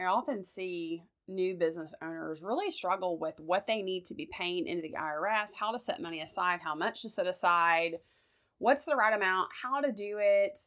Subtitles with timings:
[0.00, 4.66] I often see new business owners really struggle with what they need to be paying
[4.66, 7.98] into the IRS, how to set money aside, how much to set aside,
[8.58, 10.58] what's the right amount, how to do it,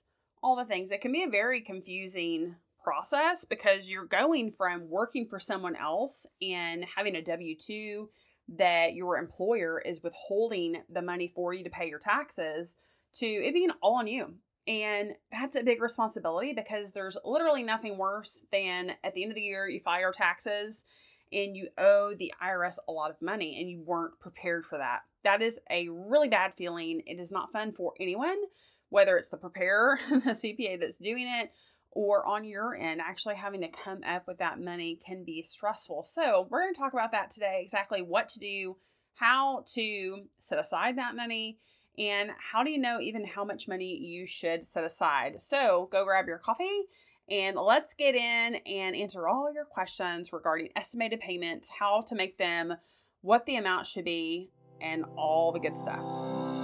[0.42, 0.92] all the things.
[0.92, 6.26] It can be a very confusing process because you're going from working for someone else
[6.42, 8.10] and having a W 2
[8.58, 12.76] that your employer is withholding the money for you to pay your taxes
[13.16, 14.36] to it being all on you.
[14.68, 19.36] And that's a big responsibility because there's literally nothing worse than at the end of
[19.36, 20.86] the year, you file your taxes
[21.34, 25.02] and you owe the IRS a lot of money and you weren't prepared for that.
[25.24, 27.02] That is a really bad feeling.
[27.06, 28.38] It is not fun for anyone,
[28.90, 31.52] whether it's the preparer, the CPA that's doing it,
[31.92, 36.04] or on your end, actually having to come up with that money can be stressful.
[36.04, 38.78] So, we're going to talk about that today exactly what to do,
[39.16, 41.60] how to set aside that money,
[41.98, 45.40] and how do you know even how much money you should set aside.
[45.40, 46.84] So, go grab your coffee
[47.30, 52.38] and let's get in and answer all your questions regarding estimated payments, how to make
[52.38, 52.76] them,
[53.22, 54.50] what the amount should be,
[54.82, 56.63] and all the good stuff.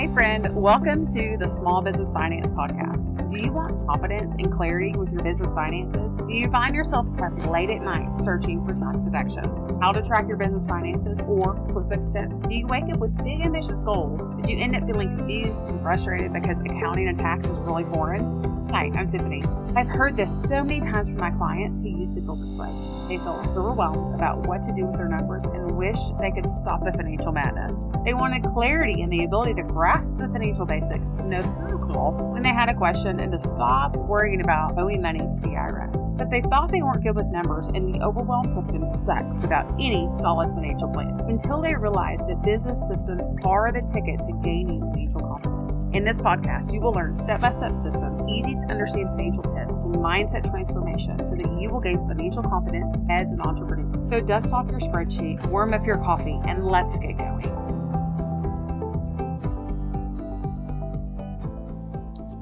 [0.00, 3.30] Hey, friend, welcome to the Small Business Finance Podcast.
[3.30, 6.16] Do you want confidence and clarity with your business finances?
[6.16, 10.26] Do you find yourself up late at night searching for tax deductions, how to track
[10.26, 12.48] your business finances, or QuickBooks tips?
[12.48, 15.78] Do you wake up with big, ambitious goals, but you end up feeling confused and
[15.82, 18.50] frustrated because accounting and tax is really boring?
[18.70, 19.42] Hi, I'm Tiffany.
[19.76, 22.70] I've heard this so many times from my clients who used to feel this way.
[23.08, 26.84] They felt overwhelmed about what to do with their numbers and wish they could stop
[26.84, 27.90] the financial madness.
[28.04, 32.42] They wanted clarity and the ability to grasp the financial basics, know the protocol when
[32.42, 36.16] they had a question, and to stop worrying about owing money to the IRS.
[36.16, 39.68] But they thought they weren't good with numbers, and the overwhelm kept them stuck without
[39.80, 44.80] any solid financial plan until they realized that business systems are the ticket to gaining
[44.92, 45.88] financial confidence.
[45.92, 49.78] In this podcast, you will learn step by step systems, easy to understand financial tips,
[49.80, 54.08] and mindset transformation so that you will gain financial confidence as an entrepreneur.
[54.08, 57.79] So, dust off your spreadsheet, warm up your coffee, and let's get going.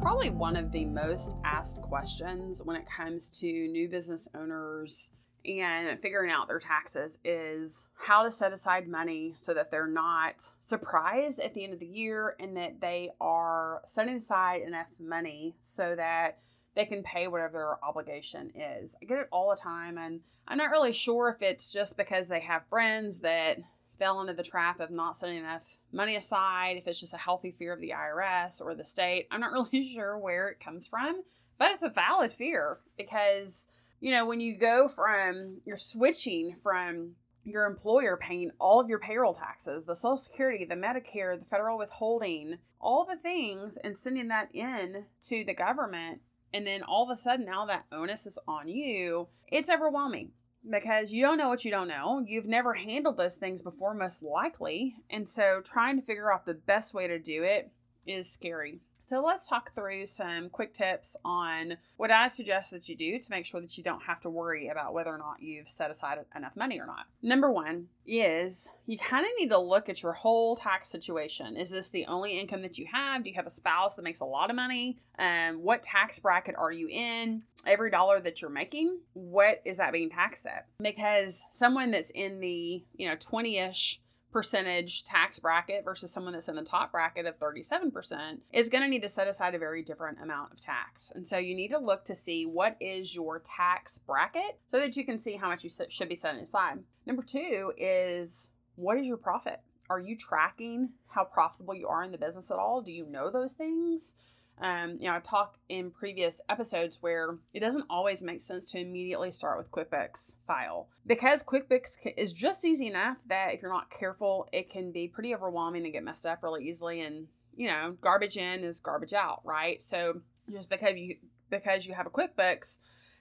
[0.09, 5.11] Probably one of the most asked questions when it comes to new business owners
[5.45, 10.51] and figuring out their taxes is how to set aside money so that they're not
[10.61, 15.55] surprised at the end of the year and that they are setting aside enough money
[15.61, 16.39] so that
[16.75, 18.97] they can pay whatever their obligation is.
[19.03, 22.29] I get it all the time, and I'm not really sure if it's just because
[22.29, 23.59] they have friends that
[23.99, 27.55] fell into the trap of not setting enough money aside, if it's just a healthy
[27.59, 29.27] fear of the IRS or the state.
[29.31, 31.23] I'm not really sure where it comes from,
[31.59, 33.69] but it's a valid fear because
[34.01, 37.13] you know, when you go from, you're switching from
[37.45, 41.79] your employer paying all of your payroll taxes, the Social Security, the Medicare, the federal
[41.79, 46.21] withholding, all the things, and sending that in to the government.
[46.55, 50.31] And then all of a sudden, now that onus is on you, it's overwhelming
[50.69, 52.23] because you don't know what you don't know.
[52.27, 54.97] You've never handled those things before, most likely.
[55.11, 57.71] And so, trying to figure out the best way to do it
[58.07, 58.81] is scary.
[59.09, 63.31] So let's talk through some quick tips on what I suggest that you do to
[63.31, 66.19] make sure that you don't have to worry about whether or not you've set aside
[66.37, 67.07] enough money or not.
[67.23, 71.57] Number one is you kind of need to look at your whole tax situation.
[71.57, 73.25] Is this the only income that you have?
[73.25, 74.99] Do you have a spouse that makes a lot of money?
[75.19, 77.45] Um, what tax bracket are you in?
[77.65, 80.67] Every dollar that you're making, what is that being taxed at?
[80.83, 86.49] Because someone that's in the, you know, 20 ish percentage tax bracket versus someone that's
[86.49, 89.83] in the top bracket of 37% is going to need to set aside a very
[89.83, 91.11] different amount of tax.
[91.15, 94.97] And so you need to look to see what is your tax bracket so that
[94.97, 96.79] you can see how much you should be setting aside.
[97.07, 99.61] Number two is what is your profit?
[99.91, 102.83] Are you tracking how profitable you are in the business at all?
[102.83, 104.17] Do you know those things?
[104.61, 108.79] Um, you know, I talked in previous episodes where it doesn't always make sense to
[108.79, 113.91] immediately start with QuickBooks file because QuickBooks is just easy enough that if you're not
[113.91, 117.03] careful, it can be pretty overwhelming and get messed up really easily.
[117.03, 119.83] And you know, garbage in is garbage out, right?
[119.83, 120.21] So
[120.51, 121.17] just because you
[121.51, 122.79] because you have a QuickBooks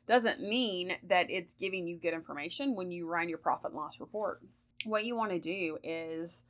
[0.08, 4.00] doesn't mean that it's giving you good information when you run your profit and loss
[4.00, 4.42] report.
[4.86, 6.45] What you want to do is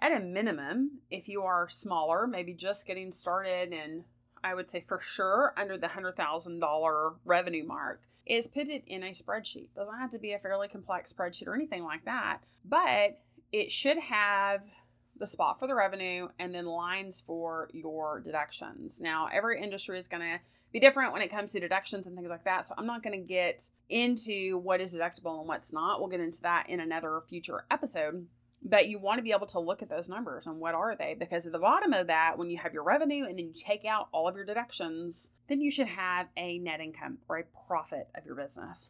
[0.00, 4.04] at a minimum, if you are smaller, maybe just getting started and
[4.42, 9.10] I would say for sure under the $100,000 revenue mark is put it in a
[9.10, 9.68] spreadsheet.
[9.74, 13.20] Doesn't have to be a fairly complex spreadsheet or anything like that, but
[13.52, 14.62] it should have
[15.18, 19.00] the spot for the revenue and then lines for your deductions.
[19.00, 20.40] Now, every industry is going to
[20.72, 22.66] be different when it comes to deductions and things like that.
[22.66, 25.98] So, I'm not going to get into what is deductible and what's not.
[25.98, 28.26] We'll get into that in another future episode
[28.62, 31.14] but you want to be able to look at those numbers and what are they
[31.18, 33.84] because at the bottom of that when you have your revenue and then you take
[33.84, 38.08] out all of your deductions then you should have a net income or a profit
[38.14, 38.88] of your business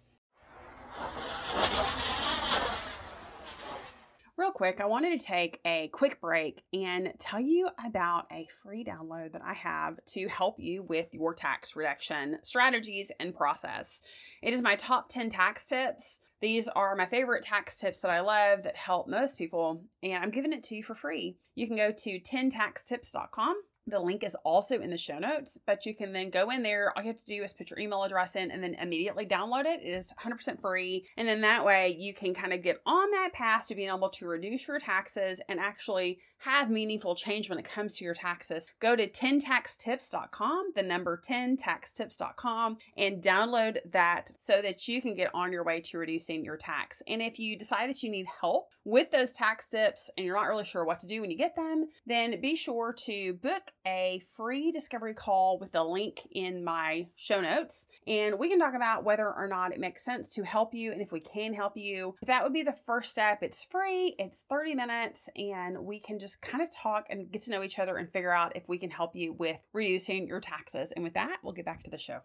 [4.39, 8.85] Real quick, I wanted to take a quick break and tell you about a free
[8.85, 14.01] download that I have to help you with your tax reduction strategies and process.
[14.41, 16.21] It is my top 10 tax tips.
[16.41, 20.31] These are my favorite tax tips that I love that help most people, and I'm
[20.31, 21.37] giving it to you for free.
[21.57, 25.95] You can go to 10taxtips.com the link is also in the show notes, but you
[25.95, 26.93] can then go in there.
[26.97, 29.65] All you have to do is put your email address in and then immediately download
[29.65, 29.81] it.
[29.83, 31.07] It is 100% free.
[31.17, 34.11] And then that way you can kind of get on that path to being able
[34.11, 38.71] to reduce your taxes and actually have meaningful change when it comes to your taxes.
[38.81, 45.53] Go to 10taxtips.com, the number 10taxtips.com, and download that so that you can get on
[45.53, 47.03] your way to reducing your tax.
[47.09, 50.49] And if you decide that you need help with those tax tips and you're not
[50.49, 54.23] really sure what to do when you get them, then be sure to book a
[54.37, 57.89] free discovery call with the link in my show notes.
[58.07, 61.01] And we can talk about whether or not it makes sense to help you and
[61.01, 62.15] if we can help you.
[62.27, 63.43] That would be the first step.
[63.43, 67.51] It's free, it's 30 minutes, and we can just kind of talk and get to
[67.51, 70.93] know each other and figure out if we can help you with reducing your taxes.
[70.93, 72.21] And with that, we'll get back to the show.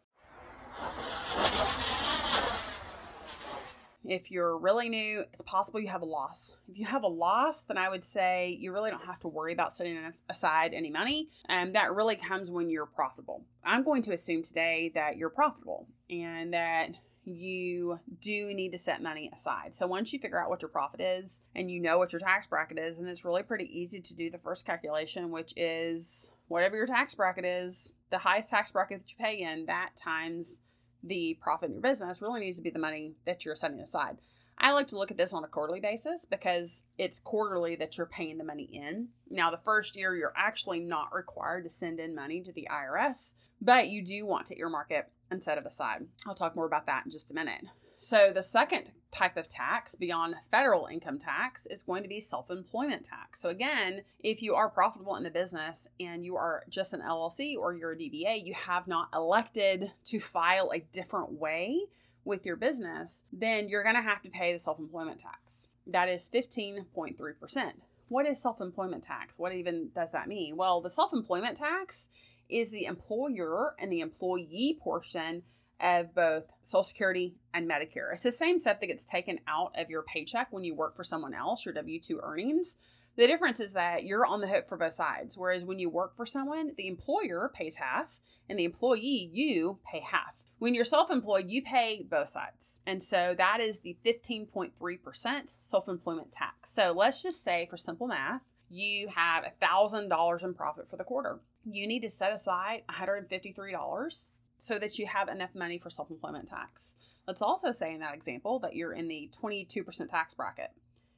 [4.06, 6.56] If you're really new, it's possible you have a loss.
[6.70, 9.54] If you have a loss, then I would say you really don't have to worry
[9.54, 9.98] about setting
[10.30, 11.30] aside any money.
[11.48, 13.46] And um, that really comes when you're profitable.
[13.64, 16.90] I'm going to assume today that you're profitable and that
[17.26, 19.74] you do need to set money aside.
[19.74, 22.48] So once you figure out what your profit is and you know what your tax
[22.48, 26.76] bracket is, and it's really pretty easy to do the first calculation, which is whatever
[26.76, 30.60] your tax bracket is, the highest tax bracket that you pay in, that times
[31.04, 34.18] the profit in your business really needs to be the money that you're setting aside.
[34.58, 38.06] I like to look at this on a quarterly basis because it's quarterly that you're
[38.06, 39.08] paying the money in.
[39.30, 43.34] Now, the first year, you're actually not required to send in money to the IRS,
[43.62, 46.06] but you do want to earmark it and set it aside.
[46.28, 47.64] I'll talk more about that in just a minute.
[47.98, 52.50] So, the second type of tax beyond federal income tax is going to be self
[52.50, 53.40] employment tax.
[53.40, 57.56] So, again, if you are profitable in the business and you are just an LLC
[57.58, 61.80] or you're a DBA, you have not elected to file a different way
[62.26, 65.68] with your business, then you're going to have to pay the self employment tax.
[65.88, 67.74] That is 15.3%.
[68.10, 69.38] What is self employment tax?
[69.38, 70.56] What even does that mean?
[70.56, 72.10] Well, the self employment tax
[72.50, 75.44] is the employer and the employee portion
[75.80, 78.12] of both Social Security and Medicare.
[78.14, 81.04] It's the same stuff that gets taken out of your paycheck when you work for
[81.04, 82.78] someone else, your W 2 earnings.
[83.16, 85.38] The difference is that you're on the hook for both sides.
[85.38, 90.00] Whereas when you work for someone, the employer pays half and the employee, you pay
[90.00, 90.44] half.
[90.60, 92.80] When you're self employed, you pay both sides.
[92.88, 96.72] And so that is the 15.3% self employment tax.
[96.72, 101.40] So let's just say, for simple math, you have $1,000 in profit for the quarter.
[101.66, 104.30] You need to set aside $153
[104.64, 106.96] so that you have enough money for self employment tax.
[107.28, 110.72] Let's also say in that example that you're in the 22% tax bracket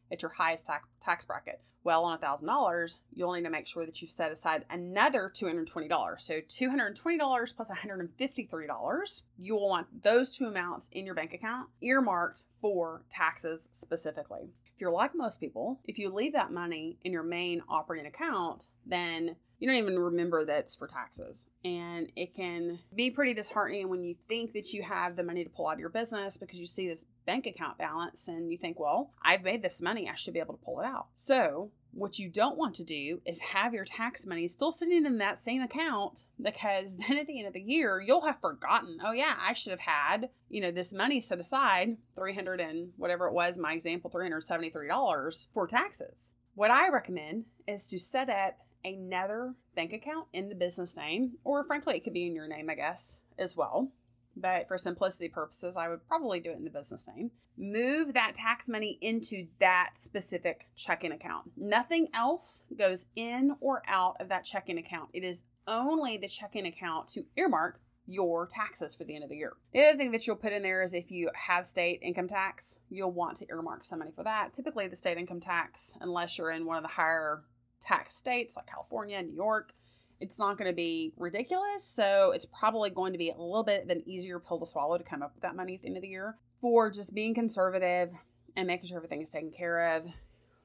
[0.10, 1.62] It's your highest tax, tax bracket.
[1.84, 6.20] Well, on $1,000, you'll need to make sure that you've set aside another $220.
[6.20, 12.46] So $220 plus $153, you will want those two amounts in your bank account earmarked
[12.60, 14.50] for taxes specifically.
[14.76, 18.68] If you're like most people, if you leave that money in your main operating account,
[18.86, 21.48] then you don't even remember that it's for taxes.
[21.64, 25.50] And it can be pretty disheartening when you think that you have the money to
[25.50, 28.80] pull out of your business because you see this bank account balance and you think,
[28.80, 31.08] well, I've made this money, I should be able to pull it out.
[31.16, 35.18] So, what you don't want to do is have your tax money still sitting in
[35.18, 39.14] that same account because then at the end of the year, you'll have forgotten, oh,
[39.14, 43.34] yeah, I should have had, you know, this money set aside, 300 and whatever it
[43.34, 46.36] was, my example, $373 for taxes.
[46.56, 51.64] What I recommend is to set up another bank account in the business name, or
[51.64, 53.92] frankly, it could be in your name, I guess, as well.
[54.38, 57.32] But for simplicity purposes, I would probably do it in the business name.
[57.58, 61.52] Move that tax money into that specific checking account.
[61.56, 65.10] Nothing else goes in or out of that checking account.
[65.14, 69.38] It is only the checking account to earmark your taxes for the end of the
[69.38, 69.54] year.
[69.74, 72.78] The other thing that you'll put in there is if you have state income tax,
[72.90, 74.54] you'll want to earmark some money for that.
[74.54, 77.44] Typically, the state income tax, unless you're in one of the higher
[77.82, 79.74] tax states like California, New York,
[80.20, 81.84] it's not going to be ridiculous.
[81.84, 84.98] So it's probably going to be a little bit of an easier pill to swallow
[84.98, 87.34] to come up with that money at the end of the year for just being
[87.34, 88.12] conservative
[88.56, 90.06] and making sure everything is taken care of.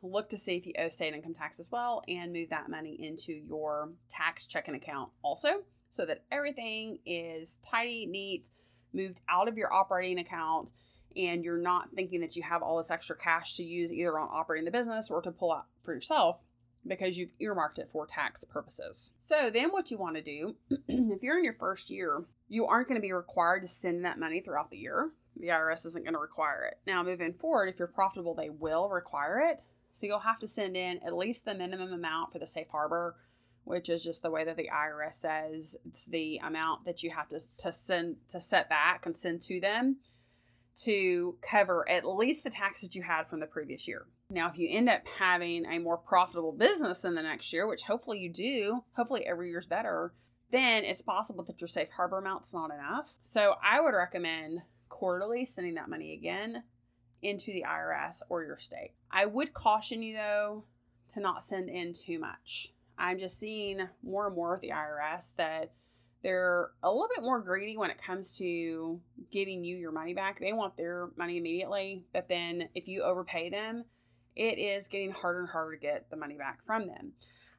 [0.02, 2.96] Look to see if you owe state income tax as well and move that money
[3.00, 8.50] into your tax checking account also so that everything is tidy, neat,
[8.92, 10.72] moved out of your operating account
[11.16, 14.28] and you're not thinking that you have all this extra cash to use either on
[14.32, 16.40] operating the business or to pull out for yourself
[16.86, 19.12] because you've earmarked it for tax purposes.
[19.26, 20.56] So then what you want to do,
[20.88, 24.18] if you're in your first year, you aren't going to be required to send that
[24.18, 26.78] money throughout the year the IRS isn't going to require it.
[26.86, 29.64] Now, moving forward, if you're profitable, they will require it.
[29.92, 33.16] So you'll have to send in at least the minimum amount for the safe harbor,
[33.64, 37.28] which is just the way that the IRS says it's the amount that you have
[37.30, 39.96] to, to send to set back and send to them
[40.84, 44.06] to cover at least the taxes you had from the previous year.
[44.30, 47.82] Now, if you end up having a more profitable business in the next year, which
[47.82, 50.14] hopefully you do, hopefully every year's better,
[50.50, 53.16] then it's possible that your safe harbor amount's not enough.
[53.22, 56.62] So I would recommend quarterly sending that money again
[57.22, 58.92] into the IRS or your state.
[59.10, 60.64] I would caution you though
[61.10, 62.72] to not send in too much.
[62.98, 65.72] I'm just seeing more and more with the IRS that
[66.22, 69.00] they're a little bit more greedy when it comes to
[69.30, 70.38] giving you your money back.
[70.38, 73.84] They want their money immediately, but then if you overpay them,
[74.36, 77.12] it is getting harder and harder to get the money back from them.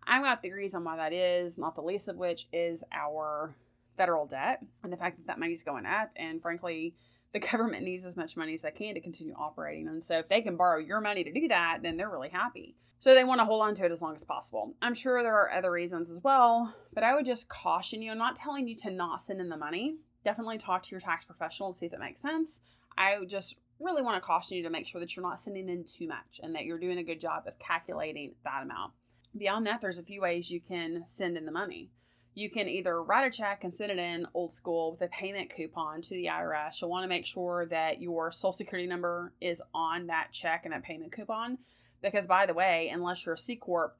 [0.06, 3.56] I've got theories on why that is, not the least of which is our
[3.98, 6.12] federal debt and the fact that that money's going up.
[6.16, 6.96] And frankly,
[7.34, 9.88] the government needs as much money as they can to continue operating.
[9.88, 12.76] And so if they can borrow your money to do that, then they're really happy.
[13.00, 14.76] So they want to hold on to it as long as possible.
[14.82, 18.12] I'm sure there are other reasons as well, but I would just caution you.
[18.12, 19.96] I'm not telling you to not send in the money.
[20.24, 22.62] Definitely talk to your tax professional to see if it makes sense.
[22.96, 25.84] I just really want to caution you to make sure that you're not sending in
[25.86, 28.94] too much and that you're doing a good job of calculating that amount.
[29.36, 31.90] Beyond that, there's a few ways you can send in the money.
[32.34, 35.54] You can either write a check and send it in old school with a payment
[35.54, 36.80] coupon to the IRS.
[36.80, 40.74] You'll want to make sure that your social security number is on that check and
[40.74, 41.58] that payment coupon.
[42.02, 43.98] Because, by the way, unless you're a C Corp,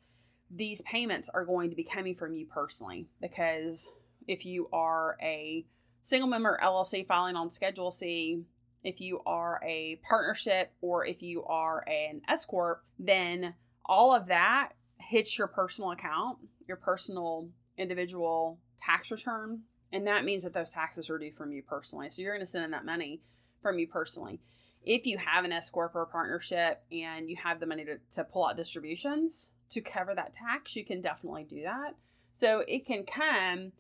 [0.50, 3.08] these payments are going to be coming from you personally.
[3.22, 3.90] Because
[4.28, 5.66] if you are a
[6.02, 8.44] single member LLC filing on Schedule C,
[8.84, 14.28] if you are a partnership, or if you are an S Corp, then all of
[14.28, 19.62] that hits your personal account, your personal individual tax return.
[19.92, 22.10] And that means that those taxes are due from you personally.
[22.10, 23.22] So you're going to send in that money
[23.62, 24.40] from you personally.
[24.84, 27.98] If you have an S Corp or a partnership and you have the money to,
[28.16, 31.96] to pull out distributions to cover that tax, you can definitely do that.
[32.40, 33.74] So it can come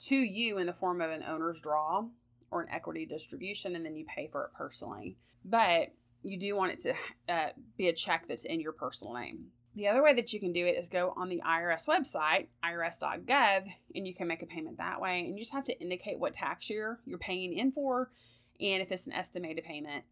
[0.00, 2.06] to you in the form of an owner's draw
[2.50, 5.16] or an equity distribution, and then you pay for it personally.
[5.44, 5.88] But
[6.22, 6.94] you do want it to
[7.28, 9.46] uh, be a check that's in your personal name.
[9.76, 13.64] The other way that you can do it is go on the IRS website, irs.gov,
[13.94, 15.20] and you can make a payment that way.
[15.20, 18.10] And you just have to indicate what tax year you're paying in for
[18.58, 20.04] and if it's an estimated payment.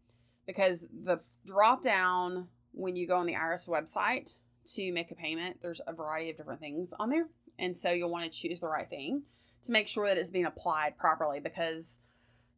[0.45, 4.35] Because the drop down when you go on the IRS website
[4.73, 7.27] to make a payment, there's a variety of different things on there.
[7.57, 9.23] And so you'll want to choose the right thing
[9.63, 11.39] to make sure that it's being applied properly.
[11.39, 11.97] Because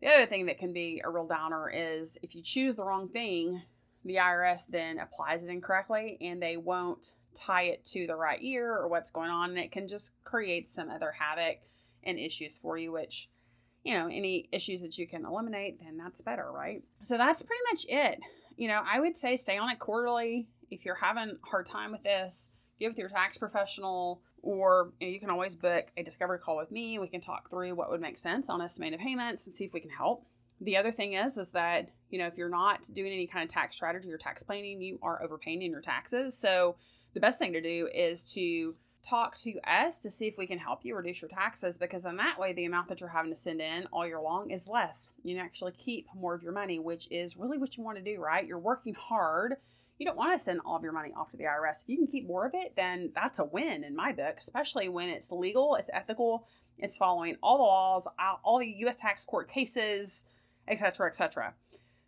[0.01, 3.07] the other thing that can be a real downer is if you choose the wrong
[3.07, 3.61] thing,
[4.07, 8.73] the IRS then applies it incorrectly and they won't tie it to the right year
[8.73, 9.51] or what's going on.
[9.51, 11.57] And it can just create some other havoc
[12.03, 13.29] and issues for you, which,
[13.83, 16.81] you know, any issues that you can eliminate, then that's better, right?
[17.03, 18.19] So that's pretty much it.
[18.55, 20.47] You know, I would say stay on it quarterly.
[20.71, 22.49] If you're having a hard time with this,
[22.79, 26.57] get with your tax professional or you, know, you can always book a discovery call
[26.57, 26.97] with me.
[26.97, 29.81] We can talk through what would make sense on estimated payments and see if we
[29.81, 30.25] can help.
[30.61, 33.49] The other thing is, is that, you know, if you're not doing any kind of
[33.49, 36.37] tax strategy or tax planning, you are overpaying in your taxes.
[36.37, 36.75] So
[37.13, 40.57] the best thing to do is to talk to us to see if we can
[40.57, 43.35] help you reduce your taxes because in that way the amount that you're having to
[43.35, 45.09] send in all year long is less.
[45.23, 48.03] You can actually keep more of your money which is really what you want to
[48.03, 48.45] do right?
[48.45, 49.55] You're working hard.
[49.97, 51.97] You don't want to send all of your money off to the irs if you
[51.97, 55.31] can keep more of it then that's a win in my book especially when it's
[55.31, 56.45] legal it's ethical
[56.77, 58.07] it's following all the laws
[58.43, 60.25] all the us tax court cases
[60.67, 61.53] etc., etc.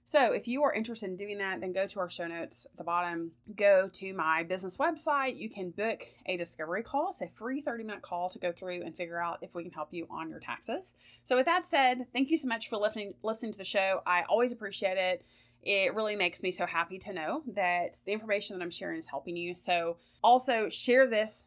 [0.09, 2.75] So, if you are interested in doing that, then go to our show notes at
[2.79, 3.31] the bottom.
[3.55, 5.37] Go to my business website.
[5.37, 7.09] You can book a discovery call.
[7.11, 9.71] It's a free 30 minute call to go through and figure out if we can
[9.71, 10.95] help you on your taxes.
[11.23, 14.01] So, with that said, thank you so much for listening, listening to the show.
[14.07, 15.23] I always appreciate it.
[15.61, 19.05] It really makes me so happy to know that the information that I'm sharing is
[19.05, 19.53] helping you.
[19.53, 21.45] So, also share this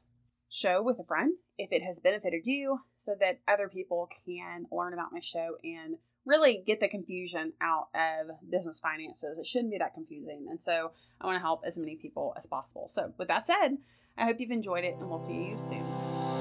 [0.51, 4.93] show with a friend if it has benefited you so that other people can learn
[4.93, 9.39] about my show and really get the confusion out of business finances.
[9.39, 10.47] It shouldn't be that confusing.
[10.51, 12.89] And so I want to help as many people as possible.
[12.89, 13.79] So, with that said,
[14.17, 16.32] I hope you've enjoyed it and we'll see you soon.